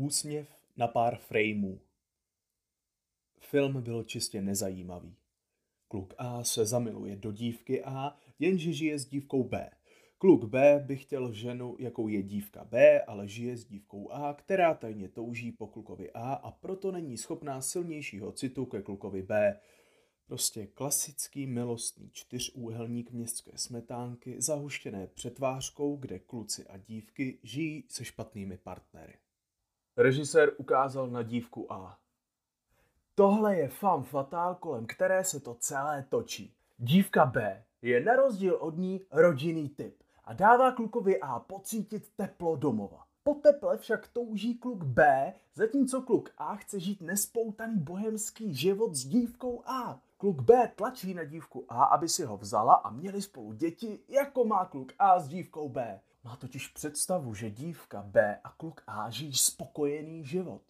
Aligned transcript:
Úsměv 0.00 0.48
na 0.76 0.88
pár 0.88 1.16
frameů. 1.16 1.80
Film 3.38 3.82
byl 3.82 4.04
čistě 4.04 4.42
nezajímavý. 4.42 5.16
Kluk 5.88 6.14
A 6.18 6.44
se 6.44 6.66
zamiluje 6.66 7.16
do 7.16 7.32
dívky 7.32 7.84
A, 7.84 8.16
jenže 8.38 8.72
žije 8.72 8.98
s 8.98 9.06
dívkou 9.06 9.44
B. 9.44 9.70
Kluk 10.18 10.44
B 10.44 10.84
by 10.86 10.96
chtěl 10.96 11.32
ženu, 11.32 11.76
jakou 11.78 12.08
je 12.08 12.22
dívka 12.22 12.64
B, 12.64 13.02
ale 13.02 13.28
žije 13.28 13.56
s 13.56 13.64
dívkou 13.64 14.10
A, 14.10 14.34
která 14.34 14.74
tajně 14.74 15.08
touží 15.08 15.52
po 15.52 15.66
klukovi 15.66 16.10
A 16.10 16.32
a 16.32 16.50
proto 16.50 16.92
není 16.92 17.18
schopná 17.18 17.60
silnějšího 17.60 18.32
citu 18.32 18.66
ke 18.66 18.82
klukovi 18.82 19.22
B. 19.22 19.60
Prostě 20.26 20.66
klasický 20.66 21.46
milostný 21.46 22.10
čtyřúhelník 22.12 23.10
městské 23.10 23.58
smetánky 23.58 24.40
zahuštěné 24.40 25.06
přetvářkou, 25.06 25.96
kde 25.96 26.18
kluci 26.18 26.66
a 26.66 26.76
dívky 26.76 27.38
žijí 27.42 27.84
se 27.88 28.04
špatnými 28.04 28.56
partnery. 28.56 29.14
Režisér 30.00 30.52
ukázal 30.56 31.06
na 31.06 31.22
dívku 31.22 31.72
A. 31.72 31.98
Tohle 33.14 33.56
je 33.56 33.68
fam 33.68 34.02
fatál, 34.02 34.54
kolem 34.54 34.86
které 34.86 35.24
se 35.24 35.40
to 35.40 35.54
celé 35.54 36.06
točí. 36.08 36.54
Dívka 36.78 37.26
B 37.26 37.64
je 37.82 38.00
na 38.00 38.16
rozdíl 38.16 38.54
od 38.54 38.76
ní 38.76 39.00
rodinný 39.10 39.68
typ 39.68 40.02
a 40.24 40.32
dává 40.32 40.72
klukovi 40.72 41.20
A 41.20 41.38
pocítit 41.38 42.08
teplo 42.16 42.56
domova. 42.56 43.04
Po 43.22 43.34
teple 43.34 43.78
však 43.78 44.08
touží 44.08 44.54
kluk 44.54 44.84
B, 44.84 45.32
zatímco 45.54 46.02
kluk 46.02 46.30
A 46.38 46.56
chce 46.56 46.80
žít 46.80 47.00
nespoutaný 47.00 47.78
bohemský 47.78 48.54
život 48.54 48.94
s 48.94 49.04
dívkou 49.04 49.62
A. 49.66 50.00
Kluk 50.16 50.40
B 50.40 50.72
tlačí 50.76 51.14
na 51.14 51.24
dívku 51.24 51.64
A, 51.68 51.84
aby 51.84 52.08
si 52.08 52.24
ho 52.24 52.36
vzala 52.36 52.74
a 52.74 52.90
měli 52.90 53.22
spolu 53.22 53.52
děti, 53.52 54.00
jako 54.08 54.44
má 54.44 54.64
kluk 54.64 54.92
A 54.98 55.20
s 55.20 55.28
dívkou 55.28 55.68
B. 55.68 56.00
Má 56.24 56.36
totiž 56.36 56.68
představu, 56.68 57.34
že 57.34 57.50
dívka 57.50 58.02
B 58.02 58.40
a 58.44 58.50
kluk 58.50 58.82
A 58.86 59.10
žijí 59.10 59.34
spokojený 59.34 60.24
život. 60.24 60.62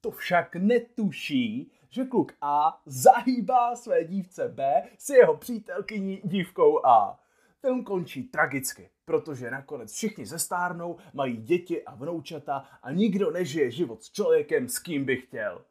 To 0.00 0.10
však 0.10 0.56
netuší, 0.56 1.72
že 1.88 2.04
kluk 2.04 2.32
A 2.40 2.82
zahýbá 2.86 3.76
své 3.76 4.04
dívce 4.04 4.48
B 4.48 4.88
s 4.98 5.10
jeho 5.10 5.36
přítelkyní 5.36 6.20
dívkou 6.24 6.86
A. 6.86 7.20
Film 7.60 7.84
končí 7.84 8.22
tragicky, 8.22 8.90
protože 9.04 9.50
nakonec 9.50 9.92
všichni 9.92 10.26
zestárnou, 10.26 10.96
mají 11.14 11.36
děti 11.36 11.84
a 11.84 11.94
vnoučata 11.94 12.56
a 12.82 12.92
nikdo 12.92 13.30
nežije 13.30 13.70
život 13.70 14.02
s 14.02 14.12
člověkem, 14.12 14.68
s 14.68 14.78
kým 14.78 15.04
by 15.04 15.16
chtěl. 15.16 15.64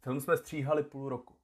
Film 0.00 0.20
jsme 0.20 0.36
stříhali 0.36 0.82
půl 0.82 1.08
roku. 1.08 1.34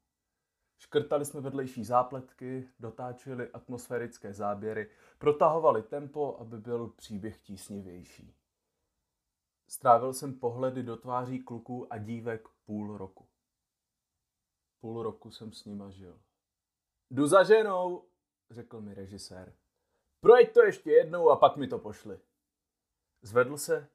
Škrtali 0.79 1.25
jsme 1.25 1.41
vedlejší 1.41 1.85
zápletky, 1.85 2.69
dotáčeli 2.81 3.51
atmosférické 3.51 4.33
záběry, 4.33 4.91
protahovali 5.19 5.83
tempo, 5.83 6.37
aby 6.41 6.59
byl 6.59 6.89
příběh 6.89 7.39
tísnivější. 7.39 8.35
Strávil 9.69 10.13
jsem 10.13 10.39
pohledy 10.39 10.83
do 10.83 10.97
tváří 10.97 11.43
kluků 11.45 11.93
a 11.93 11.99
dívek 11.99 12.49
půl 12.65 12.97
roku. 12.97 13.29
Půl 14.81 15.03
roku 15.03 15.31
jsem 15.31 15.53
s 15.53 15.65
nima 15.65 15.91
žil. 15.91 16.21
Jdu 17.11 17.27
za 17.27 17.45
ženou, 17.45 18.09
řekl 18.51 18.81
mi 18.81 18.95
režisér. 18.95 19.53
Projď 20.21 20.53
to 20.53 20.63
ještě 20.63 20.91
jednou 20.91 21.31
a 21.31 21.37
pak 21.37 21.57
mi 21.57 21.69
to 21.69 21.79
pošli. 21.79 22.21
Zvedl 23.23 23.57
se, 23.57 23.89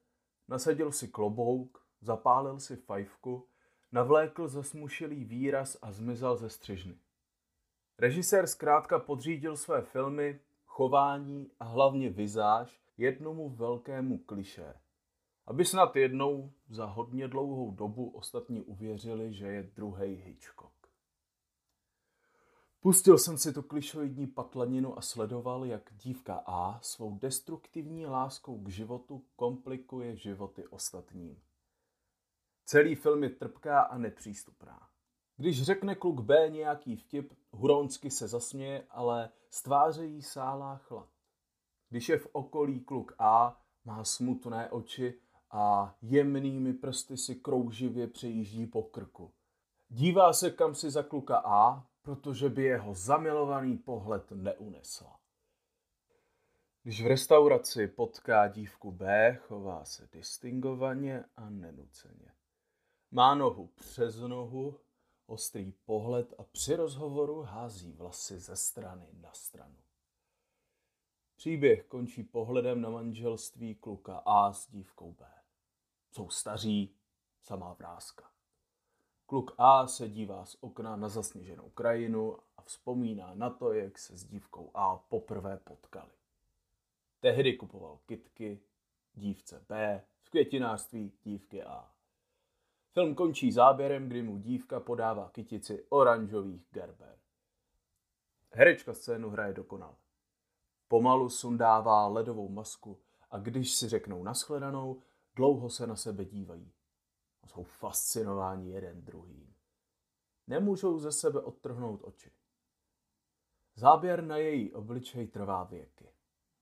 nasadil 0.48 0.92
si 0.92 1.08
klobouk, 1.08 1.86
zapálil 2.00 2.60
si 2.60 2.76
fajfku, 2.76 3.48
navlékl 3.92 4.48
zasmušilý 4.48 5.24
výraz 5.24 5.76
a 5.82 5.92
zmizel 5.92 6.36
ze 6.36 6.50
střižny. 6.50 6.98
Režisér 7.98 8.46
zkrátka 8.46 8.98
podřídil 8.98 9.56
své 9.56 9.82
filmy, 9.82 10.40
chování 10.64 11.50
a 11.60 11.64
hlavně 11.64 12.10
vizáž 12.10 12.80
jednomu 12.96 13.48
velkému 13.48 14.18
kliše. 14.18 14.74
Aby 15.46 15.64
snad 15.64 15.96
jednou 15.96 16.52
za 16.68 16.86
hodně 16.86 17.28
dlouhou 17.28 17.70
dobu 17.70 18.10
ostatní 18.10 18.62
uvěřili, 18.62 19.32
že 19.32 19.46
je 19.46 19.62
druhý 19.62 20.14
Hitchcock. 20.14 20.72
Pustil 22.80 23.18
jsem 23.18 23.38
si 23.38 23.52
tu 23.52 23.62
klišoidní 23.62 24.26
patlaninu 24.26 24.98
a 24.98 25.00
sledoval, 25.00 25.64
jak 25.64 25.92
dívka 25.92 26.42
A 26.46 26.80
svou 26.82 27.18
destruktivní 27.18 28.06
láskou 28.06 28.58
k 28.58 28.68
životu 28.68 29.24
komplikuje 29.36 30.16
životy 30.16 30.66
ostatním. 30.66 31.42
Celý 32.64 32.94
film 32.94 33.22
je 33.22 33.30
trpká 33.30 33.80
a 33.80 33.98
nepřístupná. 33.98 34.88
Když 35.36 35.62
řekne 35.62 35.94
kluk 35.94 36.20
B 36.20 36.50
nějaký 36.50 36.96
vtip, 36.96 37.32
huronsky 37.50 38.10
se 38.10 38.28
zasměje, 38.28 38.86
ale 38.90 39.30
stváře 39.50 40.04
jí 40.04 40.22
sálá 40.22 40.76
chlad. 40.76 41.08
Když 41.88 42.08
je 42.08 42.18
v 42.18 42.28
okolí 42.32 42.80
kluk 42.80 43.14
A, 43.18 43.60
má 43.84 44.04
smutné 44.04 44.70
oči 44.70 45.20
a 45.50 45.96
jemnými 46.02 46.72
prsty 46.72 47.16
si 47.16 47.34
krouživě 47.34 48.06
přejíždí 48.06 48.66
po 48.66 48.82
krku. 48.82 49.32
Dívá 49.88 50.32
se 50.32 50.50
kam 50.50 50.74
si 50.74 50.90
za 50.90 51.02
kluka 51.02 51.42
A, 51.44 51.86
protože 52.02 52.48
by 52.48 52.62
jeho 52.62 52.94
zamilovaný 52.94 53.78
pohled 53.78 54.30
neunesla. 54.30 55.18
Když 56.82 57.02
v 57.02 57.06
restauraci 57.06 57.86
potká 57.86 58.48
dívku 58.48 58.92
B, 58.92 59.34
chová 59.34 59.84
se 59.84 60.08
distingovaně 60.12 61.24
a 61.36 61.50
nenuceně. 61.50 62.32
Má 63.14 63.34
nohu 63.34 63.66
přes 63.66 64.16
nohu, 64.16 64.80
ostrý 65.26 65.72
pohled 65.72 66.34
a 66.38 66.42
při 66.42 66.76
rozhovoru 66.76 67.42
hází 67.42 67.92
vlasy 67.92 68.38
ze 68.38 68.56
strany 68.56 69.06
na 69.20 69.32
stranu. 69.32 69.76
Příběh 71.36 71.84
končí 71.84 72.22
pohledem 72.22 72.80
na 72.80 72.90
manželství 72.90 73.74
kluka 73.74 74.22
A 74.26 74.52
s 74.52 74.70
dívkou 74.70 75.12
B. 75.12 75.26
Jsou 76.10 76.28
staří, 76.28 76.96
samá 77.42 77.72
vrázka. 77.72 78.30
Kluk 79.26 79.54
A 79.58 79.86
se 79.86 80.08
dívá 80.08 80.44
z 80.44 80.56
okna 80.60 80.96
na 80.96 81.08
zasněženou 81.08 81.70
krajinu 81.70 82.38
a 82.56 82.62
vzpomíná 82.62 83.34
na 83.34 83.50
to, 83.50 83.72
jak 83.72 83.98
se 83.98 84.16
s 84.16 84.24
dívkou 84.24 84.70
A 84.74 84.96
poprvé 84.96 85.56
potkali. 85.56 86.12
Tehdy 87.20 87.56
kupoval 87.56 87.98
kitky, 88.06 88.60
dívce 89.14 89.64
B, 89.68 90.04
v 90.22 90.30
květinářství 90.30 91.12
dívky 91.24 91.62
A. 91.62 91.90
Film 92.92 93.14
končí 93.14 93.52
záběrem, 93.52 94.08
kdy 94.08 94.22
mu 94.22 94.38
dívka 94.38 94.80
podává 94.80 95.28
kytici 95.28 95.86
oranžových 95.88 96.66
gerber. 96.70 97.18
Herečka 98.50 98.94
scénu 98.94 99.30
hraje 99.30 99.52
dokonale. 99.52 99.96
Pomalu 100.88 101.28
sundává 101.28 102.06
ledovou 102.06 102.48
masku 102.48 103.00
a 103.30 103.38
když 103.38 103.74
si 103.74 103.88
řeknou 103.88 104.22
naschledanou, 104.22 105.02
dlouho 105.34 105.70
se 105.70 105.86
na 105.86 105.96
sebe 105.96 106.24
dívají. 106.24 106.72
A 107.42 107.46
jsou 107.46 107.62
fascinováni 107.62 108.70
jeden 108.70 109.04
druhým. 109.04 109.54
Nemůžou 110.46 110.98
ze 110.98 111.12
sebe 111.12 111.40
odtrhnout 111.40 112.00
oči. 112.04 112.30
Záběr 113.74 114.24
na 114.24 114.36
její 114.36 114.72
obličej 114.72 115.26
trvá 115.26 115.64
věky. 115.64 116.12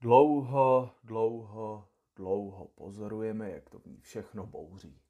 Dlouho, 0.00 0.94
dlouho, 1.04 1.88
dlouho 2.16 2.68
pozorujeme, 2.68 3.50
jak 3.50 3.70
to 3.70 3.78
v 3.78 3.86
ní 3.86 4.00
všechno 4.00 4.46
bouří 4.46 5.00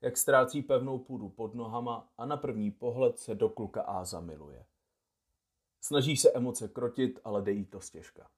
jak 0.00 0.16
ztrácí 0.16 0.62
pevnou 0.62 0.98
půdu 0.98 1.28
pod 1.28 1.54
nohama 1.54 2.12
a 2.18 2.26
na 2.26 2.36
první 2.36 2.70
pohled 2.70 3.18
se 3.18 3.34
do 3.34 3.48
kluka 3.48 3.82
A 3.82 4.04
zamiluje. 4.04 4.66
Snaží 5.80 6.16
se 6.16 6.32
emoce 6.32 6.68
krotit, 6.68 7.20
ale 7.24 7.42
dejí 7.42 7.66
to 7.66 7.80
stěžka. 7.80 8.30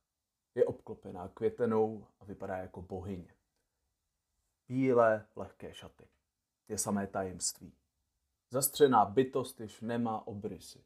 Je 0.55 0.65
obklopená 0.65 1.29
květenou 1.29 2.07
a 2.21 2.25
vypadá 2.25 2.57
jako 2.57 2.83
bohyně. 2.83 3.35
Bílé, 4.69 5.27
lehké 5.37 5.75
šaty. 5.75 6.09
Je 6.69 6.79
samé 6.79 7.07
tajemství. 7.07 7.73
Zastřená 8.51 9.05
bytost 9.05 9.61
již 9.61 9.81
nemá 9.81 10.27
obrysy. 10.27 10.85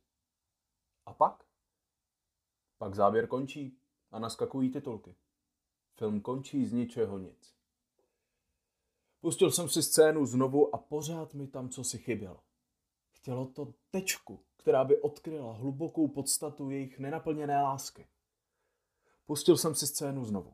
A 1.06 1.12
pak? 1.12 1.44
Pak 2.78 2.94
záběr 2.94 3.26
končí 3.26 3.78
a 4.10 4.18
naskakují 4.18 4.70
titulky. 4.70 5.14
Film 5.94 6.20
končí 6.20 6.66
z 6.66 6.72
ničeho 6.72 7.18
nic. 7.18 7.61
Pustil 9.22 9.50
jsem 9.50 9.68
si 9.68 9.82
scénu 9.82 10.26
znovu 10.26 10.74
a 10.74 10.78
pořád 10.78 11.34
mi 11.34 11.46
tam 11.46 11.68
co 11.68 11.84
si 11.84 11.98
chybělo. 11.98 12.40
Chtělo 13.12 13.46
to 13.46 13.74
tečku, 13.90 14.40
která 14.56 14.84
by 14.84 15.00
odkryla 15.00 15.52
hlubokou 15.52 16.08
podstatu 16.08 16.70
jejich 16.70 16.98
nenaplněné 16.98 17.62
lásky. 17.62 18.06
Pustil 19.26 19.56
jsem 19.56 19.74
si 19.74 19.86
scénu 19.86 20.24
znovu. 20.24 20.52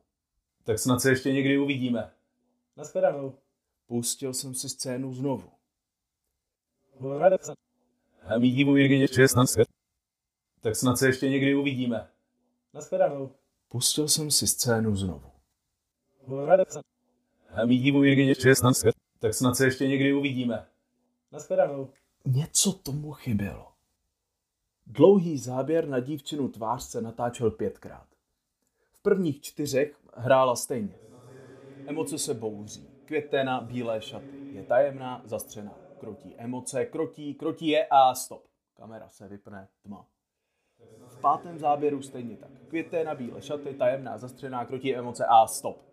Tak 0.65 0.79
snad 0.79 1.01
se 1.01 1.11
ještě 1.11 1.33
někdy 1.33 1.59
uvidíme. 1.59 2.13
Naschledanou. 2.77 3.39
Pustil 3.87 4.35
jsem 4.35 4.55
si 4.55 4.69
scénu 4.69 5.15
znovu. 5.15 5.51
A 8.23 8.39
mý 8.39 8.51
divu 8.51 8.77
Jirgině 8.77 9.09
16. 9.09 9.57
Tak 10.61 10.77
snad 10.77 10.97
se 10.97 11.07
ještě 11.07 11.29
někdy 11.29 11.55
uvidíme. 11.55 12.11
Naschledanou. 12.75 13.33
Pustil 13.69 14.09
jsem 14.09 14.31
si 14.31 14.47
scénu 14.47 14.97
znovu. 14.97 15.31
A 17.55 17.67
mý 17.67 17.79
divu 17.79 18.05
Jirgině 18.05 18.35
16. 18.35 18.85
Tak 19.19 19.35
snad 19.35 19.55
se 19.55 19.65
ještě 19.65 19.89
někdy 19.89 20.13
uvidíme. 20.13 20.67
Naschledanou. 21.33 21.89
Něco 22.25 22.73
tomu 22.73 23.13
chybělo. 23.13 23.67
Dlouhý 24.87 25.39
záběr 25.39 25.89
na 25.89 26.01
dívčinu 26.01 26.49
tvář 26.49 26.83
se 26.83 27.03
natáčel 27.03 27.51
pětkrát. 27.51 28.07
V 28.93 29.03
prvních 29.03 29.41
čtyřech 29.41 29.97
hrála 30.17 30.57
stejně. 30.57 30.95
Emoce 31.87 32.19
se 32.19 32.35
bouří. 32.35 32.89
květena, 33.05 33.61
bílé 33.61 34.03
šaty. 34.03 34.39
Je 34.53 34.63
tajemná, 34.63 35.23
zastřená. 35.25 35.75
Krotí 36.01 36.35
emoce, 36.37 36.85
krotí, 36.85 37.35
krotí 37.35 37.69
je 37.69 37.87
a 37.91 38.15
stop. 38.15 38.45
Kamera 38.75 39.09
se 39.09 39.29
vypne, 39.29 39.69
tma. 39.83 40.07
V 41.09 41.21
pátém 41.21 41.59
záběru 41.59 42.03
stejně 42.03 42.37
tak. 42.37 42.51
Květena, 42.69 43.15
bílé 43.15 43.43
šaty, 43.43 43.75
tajemná, 43.75 44.19
zastřená, 44.19 44.65
krotí 44.65 44.97
emoce 44.97 45.27
a 45.27 45.47
stop. 45.47 45.88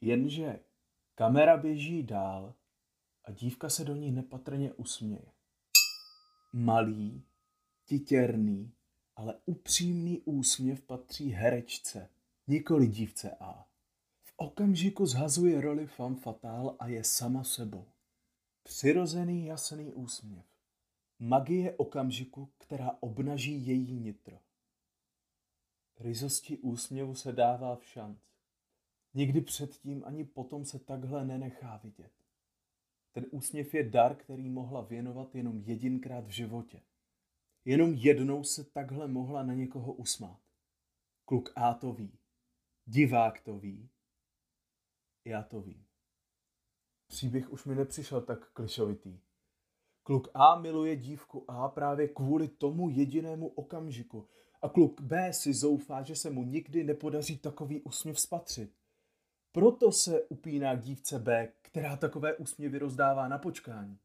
Jenže 0.00 0.60
kamera 1.14 1.56
běží 1.56 2.02
dál 2.02 2.54
a 3.24 3.32
dívka 3.32 3.68
se 3.68 3.84
do 3.84 3.96
ní 3.96 4.12
nepatrně 4.12 4.72
usměje. 4.72 5.32
Malý, 6.52 7.24
titěrný, 7.84 8.72
ale 9.16 9.34
upřímný 9.46 10.20
úsměv 10.20 10.82
patří 10.82 11.30
herečce, 11.30 12.10
nikoli 12.46 12.86
dívce 12.86 13.36
A. 13.40 13.66
V 14.24 14.32
okamžiku 14.36 15.06
zhazuje 15.06 15.60
roli 15.60 15.86
femme 15.86 16.16
fatale 16.16 16.74
a 16.78 16.86
je 16.86 17.04
sama 17.04 17.44
sebou. 17.44 17.86
Přirozený 18.62 19.46
jasný 19.46 19.92
úsměv. 19.92 20.44
Magie 21.18 21.76
okamžiku, 21.76 22.48
která 22.58 22.90
obnaží 23.00 23.66
její 23.66 23.92
nitro. 23.92 24.38
Ryzosti 26.00 26.58
úsměvu 26.58 27.14
se 27.14 27.32
dává 27.32 27.76
v 27.76 27.86
šanc. 27.86 28.18
Nikdy 29.18 29.40
předtím 29.40 30.02
ani 30.06 30.24
potom 30.24 30.64
se 30.64 30.78
takhle 30.78 31.24
nenechá 31.24 31.76
vidět. 31.76 32.12
Ten 33.12 33.26
úsměv 33.30 33.74
je 33.74 33.90
dar, 33.90 34.16
který 34.16 34.48
mohla 34.48 34.80
věnovat 34.80 35.34
jenom 35.34 35.60
jedinkrát 35.60 36.26
v 36.26 36.30
životě. 36.30 36.82
Jenom 37.64 37.94
jednou 37.94 38.44
se 38.44 38.64
takhle 38.64 39.08
mohla 39.08 39.42
na 39.42 39.54
někoho 39.54 39.92
usmát. 39.92 40.40
Kluk 41.24 41.52
A 41.56 41.74
to 41.74 41.92
ví. 41.92 42.18
Divák 42.86 43.40
to 43.40 43.58
ví. 43.58 43.88
Já 45.24 45.42
to 45.42 45.60
vím. 45.60 45.86
Příběh 47.06 47.50
už 47.50 47.64
mi 47.64 47.74
nepřišel 47.74 48.20
tak 48.20 48.52
klišovitý. 48.52 49.20
Kluk 50.02 50.28
A 50.34 50.60
miluje 50.60 50.96
dívku 50.96 51.50
A 51.50 51.68
právě 51.68 52.08
kvůli 52.08 52.48
tomu 52.48 52.88
jedinému 52.88 53.48
okamžiku. 53.48 54.28
A 54.62 54.68
kluk 54.68 55.00
B 55.00 55.32
si 55.32 55.54
zoufá, 55.54 56.02
že 56.02 56.16
se 56.16 56.30
mu 56.30 56.42
nikdy 56.42 56.84
nepodaří 56.84 57.38
takový 57.38 57.82
úsměv 57.82 58.20
spatřit. 58.20 58.77
Proto 59.58 59.92
se 59.92 60.22
upíná 60.22 60.76
k 60.76 60.80
dívce 60.80 61.18
B, 61.18 61.48
která 61.62 61.96
takové 61.96 62.34
úsměvy 62.34 62.78
rozdává 62.78 63.28
na 63.28 63.38
počkání. 63.38 63.98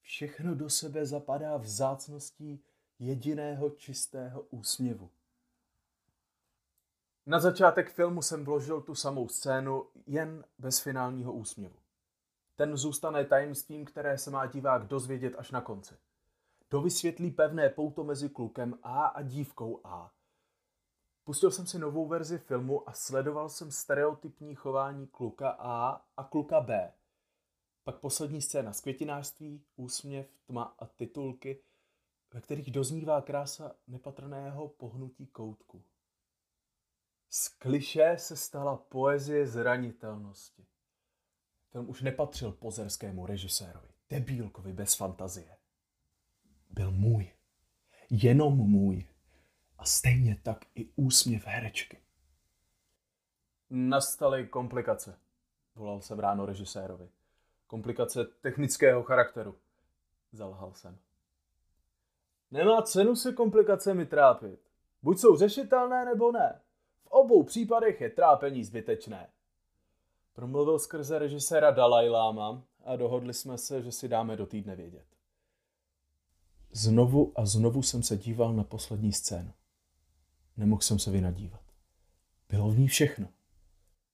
Všechno 0.00 0.54
do 0.54 0.70
sebe 0.70 1.06
zapadá 1.06 1.56
vzácností 1.56 2.62
jediného 2.98 3.70
čistého 3.70 4.40
úsměvu. 4.40 5.10
Na 7.26 7.40
začátek 7.40 7.92
filmu 7.92 8.22
jsem 8.22 8.44
vložil 8.44 8.80
tu 8.80 8.94
samou 8.94 9.28
scénu, 9.28 9.86
jen 10.06 10.44
bez 10.58 10.80
finálního 10.80 11.32
úsměvu. 11.32 11.76
Ten 12.56 12.76
zůstane 12.76 13.24
tajemstvím, 13.24 13.84
které 13.84 14.18
se 14.18 14.30
má 14.30 14.46
divák 14.46 14.86
dozvědět 14.86 15.34
až 15.38 15.50
na 15.50 15.60
konci. 15.60 15.94
To 16.68 16.82
vysvětlí 16.82 17.30
pevné 17.30 17.68
pouto 17.68 18.04
mezi 18.04 18.28
klukem 18.28 18.78
A 18.82 19.06
a 19.06 19.22
dívkou 19.22 19.80
A. 19.84 20.12
Pustil 21.28 21.50
jsem 21.50 21.66
si 21.66 21.78
novou 21.78 22.06
verzi 22.06 22.38
filmu 22.38 22.88
a 22.88 22.92
sledoval 22.92 23.48
jsem 23.48 23.70
stereotypní 23.70 24.54
chování 24.54 25.06
kluka 25.06 25.50
A 25.50 26.04
a 26.16 26.24
kluka 26.24 26.60
B. 26.60 26.92
Pak 27.84 28.00
poslední 28.00 28.42
scéna 28.42 28.72
z 28.72 28.80
květinářství, 28.80 29.64
úsměv, 29.76 30.26
tma 30.46 30.62
a 30.78 30.86
titulky, 30.86 31.62
ve 32.34 32.40
kterých 32.40 32.70
doznívá 32.70 33.22
krása 33.22 33.76
nepatrného 33.86 34.68
pohnutí 34.68 35.26
koutku. 35.26 35.84
Z 37.30 37.48
kliše 37.48 38.14
se 38.18 38.36
stala 38.36 38.76
poezie 38.76 39.46
zranitelnosti. 39.46 40.66
Film 41.70 41.88
už 41.88 42.02
nepatřil 42.02 42.52
pozerskému 42.52 43.26
režisérovi, 43.26 43.88
debílkovi 44.10 44.72
bez 44.72 44.94
fantazie. 44.94 45.56
Byl 46.70 46.90
můj. 46.90 47.32
Jenom 48.10 48.56
můj. 48.56 49.17
A 49.78 49.84
stejně 49.84 50.40
tak 50.42 50.64
i 50.74 50.88
úsměv 50.96 51.46
herečky. 51.46 51.98
Nastaly 53.70 54.46
komplikace, 54.46 55.18
volal 55.74 56.00
jsem 56.00 56.18
ráno 56.18 56.46
režisérovi. 56.46 57.08
Komplikace 57.66 58.24
technického 58.24 59.02
charakteru, 59.02 59.54
zalhal 60.32 60.74
jsem. 60.74 60.98
Nemá 62.50 62.82
cenu 62.82 63.16
se 63.16 63.32
komplikacemi 63.32 64.06
trápit. 64.06 64.60
Buď 65.02 65.18
jsou 65.18 65.36
řešitelné, 65.36 66.04
nebo 66.04 66.32
ne. 66.32 66.60
V 67.02 67.06
obou 67.06 67.42
případech 67.42 68.00
je 68.00 68.10
trápení 68.10 68.64
zbytečné. 68.64 69.30
Promluvil 70.32 70.78
skrze 70.78 71.18
režiséra 71.18 71.70
Dalai 71.70 72.08
Lama 72.08 72.62
a 72.84 72.96
dohodli 72.96 73.34
jsme 73.34 73.58
se, 73.58 73.82
že 73.82 73.92
si 73.92 74.08
dáme 74.08 74.36
do 74.36 74.46
týdne 74.46 74.76
vědět. 74.76 75.06
Znovu 76.72 77.32
a 77.36 77.46
znovu 77.46 77.82
jsem 77.82 78.02
se 78.02 78.16
díval 78.16 78.52
na 78.52 78.64
poslední 78.64 79.12
scénu. 79.12 79.52
Nemohl 80.58 80.82
jsem 80.82 80.98
se 80.98 81.10
vynadívat. 81.10 81.60
Bylo 82.48 82.70
v 82.70 82.78
ní 82.78 82.88
všechno. 82.88 83.28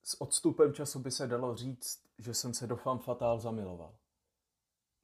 S 0.03 0.21
odstupem 0.21 0.75
času 0.75 0.99
by 0.99 1.11
se 1.11 1.27
dalo 1.27 1.57
říct, 1.57 2.03
že 2.19 2.35
jsem 2.35 2.55
se 2.55 2.67
do 2.67 2.77
fan 2.77 2.99
fatal 2.99 3.39
zamiloval. 3.39 3.95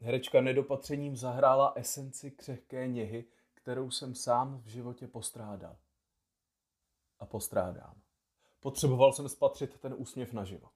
Herečka 0.00 0.40
nedopatřením 0.40 1.16
zahrála 1.16 1.72
esenci 1.76 2.30
křehké 2.30 2.88
něhy, 2.88 3.24
kterou 3.54 3.90
jsem 3.90 4.14
sám 4.14 4.62
v 4.62 4.66
životě 4.66 5.06
postrádal. 5.08 5.76
A 7.18 7.26
postrádám. 7.26 8.00
Potřeboval 8.60 9.12
jsem 9.12 9.28
spatřit 9.28 9.80
ten 9.80 9.94
úsměv 9.96 10.32
naživo. 10.32 10.68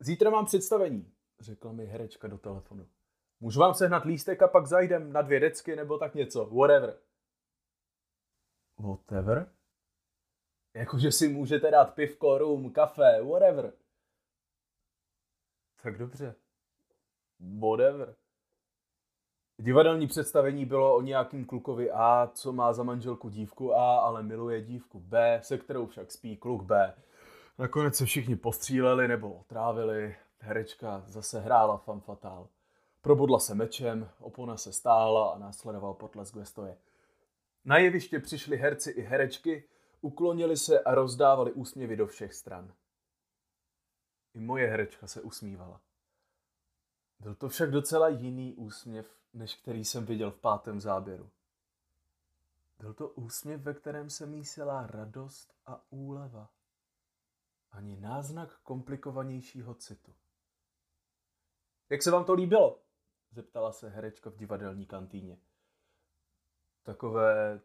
Zítra 0.00 0.30
mám 0.30 0.46
představení, 0.46 1.12
řekla 1.40 1.72
mi 1.72 1.86
herečka 1.86 2.28
do 2.28 2.38
telefonu. 2.38 2.88
Můžu 3.40 3.60
vám 3.60 3.74
sehnat 3.74 4.04
lístek 4.04 4.42
a 4.42 4.48
pak 4.48 4.66
zajdem 4.66 5.12
na 5.12 5.22
dvě 5.22 5.40
decky 5.40 5.76
nebo 5.76 5.98
tak 5.98 6.14
něco, 6.14 6.46
whatever. 6.46 6.98
Whatever? 8.80 9.52
Jakože 10.74 11.12
si 11.12 11.28
můžete 11.28 11.70
dát 11.70 11.94
pivko, 11.94 12.38
rum, 12.38 12.72
kafe, 12.72 13.22
whatever. 13.22 13.72
Tak 15.82 15.98
dobře. 15.98 16.34
Whatever. 17.58 18.14
Divadelní 19.58 20.06
představení 20.06 20.66
bylo 20.66 20.96
o 20.96 21.00
nějakým 21.00 21.44
klukovi 21.44 21.90
A, 21.90 22.30
co 22.34 22.52
má 22.52 22.72
za 22.72 22.82
manželku 22.82 23.28
dívku 23.28 23.74
A, 23.74 23.98
ale 23.98 24.22
miluje 24.22 24.62
dívku 24.62 25.00
B, 25.00 25.40
se 25.42 25.58
kterou 25.58 25.86
však 25.86 26.12
spí 26.12 26.36
kluk 26.36 26.62
B. 26.62 26.94
Nakonec 27.58 27.96
se 27.96 28.04
všichni 28.04 28.36
postříleli 28.36 29.08
nebo 29.08 29.32
otrávili, 29.32 30.16
herečka 30.38 31.02
zase 31.06 31.40
hrála 31.40 31.76
fan 31.76 32.00
fatal. 32.00 32.48
Probudla 33.00 33.38
se 33.38 33.54
mečem, 33.54 34.08
opona 34.20 34.56
se 34.56 34.72
stála 34.72 35.30
a 35.30 35.38
následoval 35.38 35.94
potlesk 35.94 36.34
ve 36.34 36.44
stoje. 36.44 36.76
Na 37.64 37.78
jeviště 37.78 38.20
přišli 38.20 38.56
herci 38.56 38.90
i 38.90 39.02
herečky, 39.02 39.68
uklonili 40.00 40.56
se 40.56 40.80
a 40.80 40.94
rozdávali 40.94 41.52
úsměvy 41.52 41.96
do 41.96 42.06
všech 42.06 42.34
stran. 42.34 42.74
I 44.34 44.40
moje 44.40 44.66
herečka 44.66 45.06
se 45.06 45.22
usmívala. 45.22 45.80
Byl 47.20 47.34
to 47.34 47.48
však 47.48 47.70
docela 47.70 48.08
jiný 48.08 48.54
úsměv, 48.54 49.18
než 49.32 49.56
který 49.56 49.84
jsem 49.84 50.06
viděl 50.06 50.30
v 50.30 50.40
pátém 50.40 50.80
záběru. 50.80 51.30
Byl 52.78 52.94
to 52.94 53.08
úsměv, 53.08 53.60
ve 53.60 53.74
kterém 53.74 54.10
se 54.10 54.26
mísila 54.26 54.86
radost 54.86 55.54
a 55.66 55.84
úleva. 55.90 56.50
Ani 57.70 57.96
náznak 57.96 58.58
komplikovanějšího 58.62 59.74
citu. 59.74 60.14
Jak 61.90 62.02
se 62.02 62.10
vám 62.10 62.24
to 62.24 62.34
líbilo? 62.34 62.82
Zeptala 63.30 63.72
se 63.72 63.88
herečka 63.88 64.30
v 64.30 64.36
divadelní 64.36 64.86
kantýně. 64.86 65.38
Takové 66.82 67.60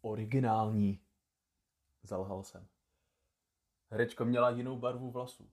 originální, 0.00 1.00
zalhal 2.02 2.42
jsem. 2.42 2.68
Herečka 3.90 4.24
měla 4.24 4.50
jinou 4.50 4.78
barvu 4.78 5.10
vlasů. 5.10 5.50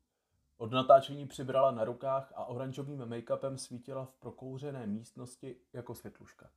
Od 0.57 0.71
natáčení 0.71 1.27
přibrala 1.27 1.71
na 1.71 1.83
rukách 1.83 2.33
a 2.35 2.45
oranžovým 2.45 2.99
make-upem 3.05 3.55
svítila 3.55 4.05
v 4.05 4.15
prokouřené 4.15 4.87
místnosti 4.87 5.61
jako 5.73 5.95
světluška. 5.95 6.51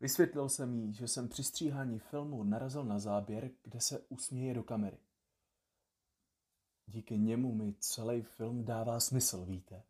Vysvětlil 0.00 0.48
jsem 0.48 0.74
jí, 0.74 0.94
že 0.94 1.08
jsem 1.08 1.28
při 1.28 1.44
stříhání 1.44 1.98
filmu 1.98 2.44
narazil 2.44 2.84
na 2.84 2.98
záběr, 2.98 3.50
kde 3.62 3.80
se 3.80 3.98
usměje 4.08 4.54
do 4.54 4.62
kamery. 4.62 4.98
Díky 6.86 7.18
němu 7.18 7.54
mi 7.54 7.74
celý 7.74 8.22
film 8.22 8.64
dává 8.64 9.00
smysl, 9.00 9.44
víte? 9.44 9.82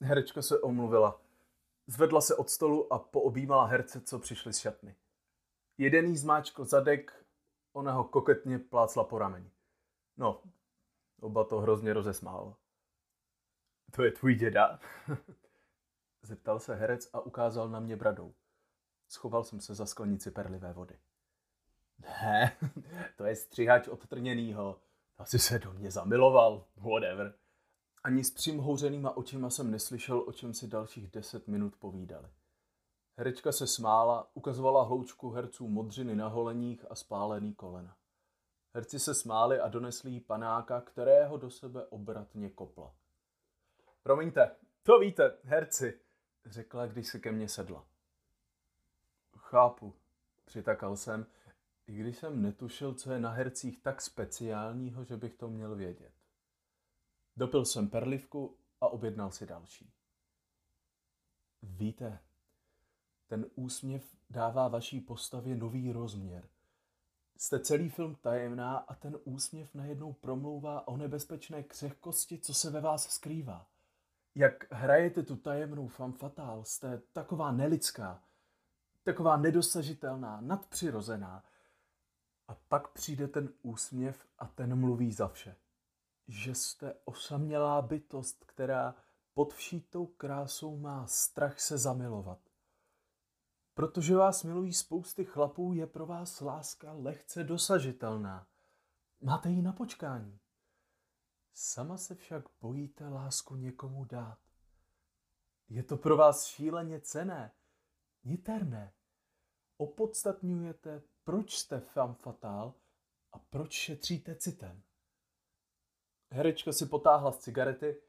Herečka 0.00 0.42
se 0.42 0.60
omluvila. 0.60 1.23
Zvedla 1.86 2.20
se 2.20 2.36
od 2.36 2.50
stolu 2.50 2.92
a 2.92 2.98
poobjímala 2.98 3.64
herce, 3.64 4.00
co 4.00 4.18
přišli 4.18 4.52
z 4.52 4.58
šatny. 4.58 4.96
Jeden 5.78 6.06
jí 6.06 6.16
zmáčkl 6.16 6.64
zadek, 6.64 7.26
ona 7.72 7.92
ho 7.92 8.04
koketně 8.04 8.58
plácla 8.58 9.04
po 9.04 9.18
rameni. 9.18 9.50
No, 10.16 10.42
oba 11.20 11.44
to 11.44 11.60
hrozně 11.60 11.92
rozesmál. 11.92 12.56
To 13.90 14.04
je 14.04 14.12
tvůj 14.12 14.34
děda? 14.34 14.80
Zeptal 16.22 16.60
se 16.60 16.74
herec 16.74 17.10
a 17.12 17.20
ukázal 17.20 17.68
na 17.68 17.80
mě 17.80 17.96
bradou. 17.96 18.34
Schoval 19.08 19.44
jsem 19.44 19.60
se 19.60 19.74
za 19.74 19.86
sklenici 19.86 20.30
perlivé 20.30 20.72
vody. 20.72 20.98
Ne, 21.98 22.58
to 23.16 23.24
je 23.24 23.36
střihač 23.36 23.88
od 23.88 24.06
trněnýho. 24.06 24.80
Asi 25.18 25.38
se 25.38 25.58
do 25.58 25.72
mě 25.72 25.90
zamiloval, 25.90 26.66
whatever. 26.76 27.34
Ani 28.04 28.24
s 28.24 28.30
přimhouřenýma 28.30 29.16
očima 29.16 29.50
jsem 29.50 29.70
neslyšel, 29.70 30.24
o 30.26 30.32
čem 30.32 30.54
si 30.54 30.66
dalších 30.66 31.10
deset 31.10 31.48
minut 31.48 31.76
povídali. 31.76 32.28
Herečka 33.16 33.52
se 33.52 33.66
smála, 33.66 34.30
ukazovala 34.34 34.82
hloučku 34.82 35.30
herců 35.30 35.68
modřiny 35.68 36.16
na 36.16 36.28
holeních 36.28 36.90
a 36.90 36.94
spálený 36.94 37.54
kolena. 37.54 37.96
Herci 38.74 38.98
se 38.98 39.14
smáli 39.14 39.60
a 39.60 39.68
donesli 39.68 40.10
jí 40.10 40.20
panáka, 40.20 40.80
kterého 40.80 41.36
do 41.36 41.50
sebe 41.50 41.86
obratně 41.86 42.50
kopla. 42.50 42.94
Promiňte, 44.02 44.56
to 44.82 44.98
víte, 44.98 45.38
herci, 45.42 46.00
řekla, 46.44 46.86
když 46.86 47.08
se 47.08 47.18
ke 47.18 47.32
mně 47.32 47.48
sedla. 47.48 47.86
Chápu, 49.36 49.94
přitakal 50.44 50.96
jsem, 50.96 51.26
i 51.86 51.94
když 51.94 52.18
jsem 52.18 52.42
netušil, 52.42 52.94
co 52.94 53.12
je 53.12 53.20
na 53.20 53.30
hercích 53.30 53.82
tak 53.82 54.00
speciálního, 54.00 55.04
že 55.04 55.16
bych 55.16 55.34
to 55.34 55.48
měl 55.48 55.74
vědět. 55.76 56.13
Dopil 57.36 57.64
jsem 57.64 57.88
perlivku 57.88 58.56
a 58.80 58.88
objednal 58.88 59.30
si 59.30 59.46
další. 59.46 59.92
Víte, 61.62 62.18
ten 63.26 63.46
úsměv 63.54 64.16
dává 64.30 64.68
vaší 64.68 65.00
postavě 65.00 65.56
nový 65.56 65.92
rozměr. 65.92 66.48
Jste 67.36 67.60
celý 67.60 67.88
film 67.88 68.14
tajemná 68.14 68.76
a 68.76 68.94
ten 68.94 69.18
úsměv 69.24 69.74
najednou 69.74 70.12
promlouvá 70.12 70.88
o 70.88 70.96
nebezpečné 70.96 71.62
křehkosti, 71.62 72.38
co 72.38 72.54
se 72.54 72.70
ve 72.70 72.80
vás 72.80 73.08
skrývá. 73.08 73.66
Jak 74.34 74.72
hrajete 74.72 75.22
tu 75.22 75.36
tajemnou 75.36 75.88
femme 75.88 76.12
fatale, 76.12 76.64
jste 76.64 76.98
taková 77.12 77.52
nelidská, 77.52 78.22
taková 79.02 79.36
nedosažitelná, 79.36 80.40
nadpřirozená. 80.40 81.44
A 82.48 82.54
pak 82.54 82.88
přijde 82.88 83.28
ten 83.28 83.48
úsměv 83.62 84.26
a 84.38 84.46
ten 84.46 84.74
mluví 84.80 85.12
za 85.12 85.28
vše. 85.28 85.56
Že 86.28 86.54
jste 86.54 86.94
osamělá 87.04 87.82
bytost, 87.82 88.44
která 88.44 88.94
pod 89.34 89.54
všítou 89.54 90.06
krásou 90.06 90.76
má 90.76 91.06
strach 91.06 91.60
se 91.60 91.78
zamilovat. 91.78 92.38
Protože 93.74 94.16
vás 94.16 94.44
milují 94.44 94.72
spousty 94.72 95.24
chlapů, 95.24 95.72
je 95.72 95.86
pro 95.86 96.06
vás 96.06 96.40
láska 96.40 96.92
lehce 96.92 97.44
dosažitelná. 97.44 98.48
Máte 99.20 99.50
ji 99.50 99.62
na 99.62 99.72
počkání. 99.72 100.40
Sama 101.52 101.96
se 101.96 102.14
však 102.14 102.44
bojíte 102.60 103.08
lásku 103.08 103.56
někomu 103.56 104.04
dát. 104.04 104.38
Je 105.68 105.82
to 105.82 105.96
pro 105.96 106.16
vás 106.16 106.46
šíleně 106.46 107.00
cené, 107.00 107.52
niterné. 108.24 108.94
Opodstatňujete, 109.76 111.02
proč 111.24 111.58
jste 111.58 111.80
femme 111.80 112.14
fatale 112.14 112.72
a 113.32 113.38
proč 113.38 113.72
šetříte 113.72 114.36
citem. 114.36 114.82
Herečka 116.30 116.72
si 116.72 116.86
potáhla 116.86 117.32
z 117.32 117.38
cigarety, 117.38 118.02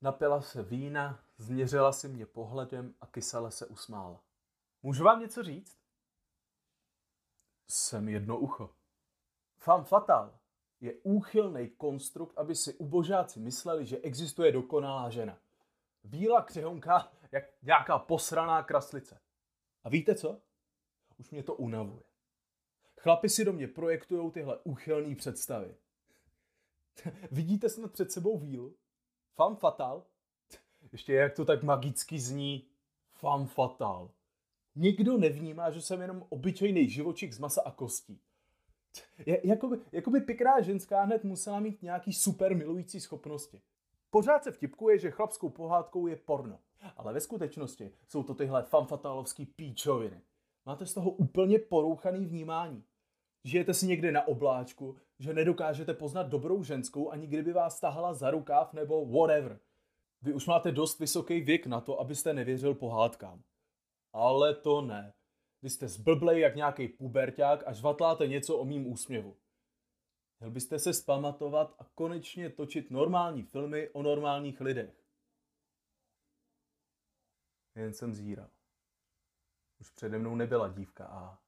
napila 0.00 0.42
se 0.42 0.62
vína, 0.62 1.24
změřila 1.38 1.92
si 1.92 2.08
mě 2.08 2.26
pohledem 2.26 2.94
a 3.00 3.06
kysele 3.06 3.50
se 3.50 3.66
usmála. 3.66 4.24
Můžu 4.82 5.04
vám 5.04 5.20
něco 5.20 5.42
říct? 5.42 5.78
Jsem 7.68 8.08
jedno 8.08 8.38
ucho. 8.38 8.74
Femme 9.58 9.84
fatale 9.84 10.38
je 10.80 10.94
úchylný 11.02 11.68
konstrukt, 11.68 12.38
aby 12.38 12.54
si 12.54 12.74
ubožáci 12.74 13.40
mysleli, 13.40 13.86
že 13.86 13.98
existuje 13.98 14.52
dokonalá 14.52 15.10
žena. 15.10 15.38
Bílá 16.04 16.42
křehonka, 16.42 17.12
jak 17.32 17.44
nějaká 17.62 17.98
posraná 17.98 18.62
kraslice. 18.62 19.20
A 19.84 19.88
víte 19.88 20.14
co? 20.14 20.40
Už 21.16 21.30
mě 21.30 21.42
to 21.42 21.54
unavuje. 21.54 22.02
Chlapi 23.00 23.28
si 23.28 23.44
do 23.44 23.52
mě 23.52 23.68
projektují 23.68 24.30
tyhle 24.30 24.58
úchylné 24.64 25.16
představy. 25.16 25.76
Vidíte 27.30 27.68
snad 27.68 27.92
před 27.92 28.12
sebou 28.12 28.38
vílu? 28.38 28.76
Femme 29.34 29.56
fatal? 29.56 30.06
Ještě 30.92 31.14
jak 31.14 31.34
to 31.34 31.44
tak 31.44 31.62
magicky 31.62 32.18
zní. 32.18 32.66
Femme 33.10 33.46
fatal. 33.46 34.10
Nikdo 34.74 35.18
nevnímá, 35.18 35.70
že 35.70 35.80
jsem 35.80 36.00
jenom 36.00 36.26
obyčejný 36.28 36.90
živočik 36.90 37.32
z 37.32 37.38
masa 37.38 37.62
a 37.64 37.70
kostí. 37.70 38.20
Jakoby, 39.44 39.76
jakoby 39.92 40.20
pěkná 40.20 40.60
ženská 40.60 41.02
hned 41.02 41.24
musela 41.24 41.60
mít 41.60 41.82
nějaký 41.82 42.12
super 42.12 42.56
milující 42.56 43.00
schopnosti. 43.00 43.62
Pořád 44.10 44.44
se 44.44 44.52
vtipkuje, 44.52 44.98
že 44.98 45.10
chlapskou 45.10 45.50
pohádkou 45.50 46.06
je 46.06 46.16
porno. 46.16 46.58
Ale 46.96 47.12
ve 47.12 47.20
skutečnosti 47.20 47.92
jsou 48.08 48.22
to 48.22 48.34
tyhle 48.34 48.62
fanfatalovský 48.62 49.46
píčoviny. 49.46 50.20
Máte 50.66 50.86
z 50.86 50.94
toho 50.94 51.10
úplně 51.10 51.58
porouchaný 51.58 52.26
vnímání. 52.26 52.84
Žijete 53.44 53.74
si 53.74 53.86
někde 53.86 54.12
na 54.12 54.28
obláčku, 54.28 54.96
že 55.18 55.34
nedokážete 55.34 55.94
poznat 55.94 56.22
dobrou 56.22 56.62
ženskou 56.62 57.10
ani 57.10 57.26
kdyby 57.26 57.52
vás 57.52 57.80
tahala 57.80 58.14
za 58.14 58.30
rukáv 58.30 58.72
nebo 58.72 59.06
whatever. 59.06 59.60
Vy 60.22 60.32
už 60.32 60.46
máte 60.46 60.72
dost 60.72 60.98
vysoký 60.98 61.40
věk 61.40 61.66
na 61.66 61.80
to, 61.80 62.00
abyste 62.00 62.32
nevěřil 62.32 62.74
pohádkám. 62.74 63.42
Ale 64.12 64.54
to 64.54 64.80
ne. 64.80 65.14
Vy 65.62 65.70
jste 65.70 65.88
zblblej 65.88 66.40
jak 66.40 66.56
nějaký 66.56 66.88
puberták 66.88 67.62
a 67.66 67.72
žvatláte 67.72 68.26
něco 68.26 68.58
o 68.58 68.64
mým 68.64 68.86
úsměvu. 68.86 69.36
Měl 70.40 70.50
byste 70.50 70.78
se 70.78 70.94
spamatovat 70.94 71.74
a 71.78 71.84
konečně 71.94 72.50
točit 72.50 72.90
normální 72.90 73.42
filmy 73.42 73.90
o 73.90 74.02
normálních 74.02 74.60
lidech. 74.60 75.04
Jen 77.74 77.94
jsem 77.94 78.14
zíral. 78.14 78.50
Už 79.80 79.90
přede 79.90 80.18
mnou 80.18 80.34
nebyla 80.34 80.68
dívka 80.68 81.06
a 81.06 81.38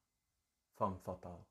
femme 0.77 0.99
fatal. 0.99 1.45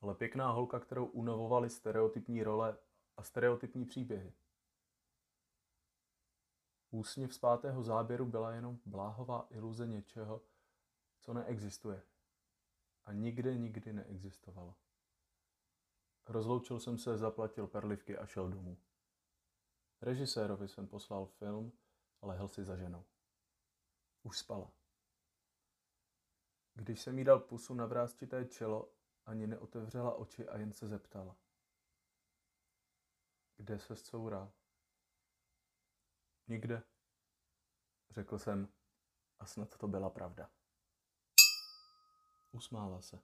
Ale 0.00 0.14
pěkná 0.14 0.50
holka, 0.50 0.80
kterou 0.80 1.06
unavovaly 1.06 1.70
stereotypní 1.70 2.42
role 2.42 2.78
a 3.16 3.22
stereotypní 3.22 3.84
příběhy. 3.84 4.32
Úsměv 6.90 7.34
z 7.34 7.38
pátého 7.38 7.82
záběru 7.82 8.26
byla 8.26 8.52
jenom 8.52 8.78
bláhová 8.86 9.46
iluze 9.50 9.86
něčeho, 9.86 10.42
co 11.18 11.34
neexistuje. 11.34 12.02
A 13.04 13.12
nikde 13.12 13.56
nikdy 13.56 13.92
neexistovalo. 13.92 14.74
Rozloučil 16.26 16.80
jsem 16.80 16.98
se, 16.98 17.18
zaplatil 17.18 17.66
perlivky 17.66 18.18
a 18.18 18.26
šel 18.26 18.48
domů. 18.48 18.78
Režisérovi 20.00 20.68
jsem 20.68 20.88
poslal 20.88 21.26
film 21.26 21.72
a 22.20 22.26
lehl 22.26 22.48
si 22.48 22.64
za 22.64 22.76
ženou. 22.76 23.04
Už 24.22 24.38
spala. 24.38 24.72
Když 26.74 27.00
jsem 27.00 27.18
jí 27.18 27.24
dal 27.24 27.40
pusu 27.40 27.74
na 27.74 27.86
vrázčité 27.86 28.44
čelo, 28.44 28.92
ani 29.26 29.46
neotevřela 29.46 30.14
oči 30.14 30.48
a 30.48 30.58
jen 30.58 30.72
se 30.72 30.88
zeptala. 30.88 31.36
Kde 33.56 33.78
se 33.78 33.96
zcoural? 33.96 34.52
Nikde, 36.48 36.82
řekl 38.10 38.38
jsem 38.38 38.68
a 39.38 39.46
snad 39.46 39.76
to 39.76 39.88
byla 39.88 40.10
pravda. 40.10 40.50
Usmála 42.52 43.02
se. 43.02 43.22